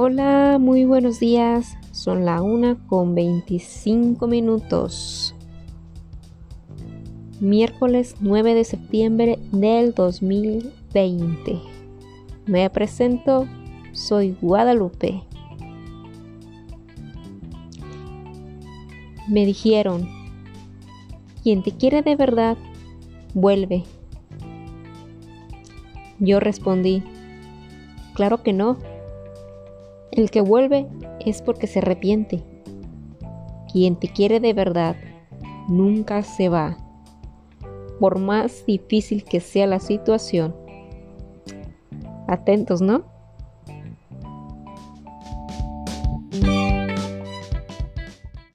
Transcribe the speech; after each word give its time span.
Hola, 0.00 0.58
muy 0.60 0.84
buenos 0.84 1.18
días. 1.18 1.76
Son 1.90 2.24
la 2.24 2.40
una 2.40 2.76
con 2.86 3.16
25 3.16 4.28
minutos. 4.28 5.34
Miércoles 7.40 8.14
9 8.20 8.54
de 8.54 8.62
septiembre 8.62 9.40
del 9.50 9.94
2020. 9.94 11.58
Me 12.46 12.70
presento, 12.70 13.48
soy 13.90 14.36
Guadalupe. 14.40 15.24
Me 19.26 19.44
dijeron, 19.44 20.08
quien 21.42 21.64
te 21.64 21.72
quiere 21.72 22.02
de 22.02 22.14
verdad, 22.14 22.56
vuelve. 23.34 23.82
Yo 26.20 26.38
respondí, 26.38 27.02
claro 28.14 28.44
que 28.44 28.52
no 28.52 28.78
el 30.18 30.30
que 30.30 30.40
vuelve 30.40 30.86
es 31.24 31.42
porque 31.42 31.66
se 31.66 31.78
arrepiente. 31.78 32.42
Quien 33.72 33.96
te 33.96 34.08
quiere 34.08 34.40
de 34.40 34.52
verdad 34.52 34.96
nunca 35.68 36.22
se 36.22 36.48
va, 36.48 36.76
por 38.00 38.18
más 38.18 38.64
difícil 38.66 39.24
que 39.24 39.40
sea 39.40 39.66
la 39.66 39.78
situación. 39.78 40.54
Atentos, 42.26 42.80
¿no? 42.80 43.04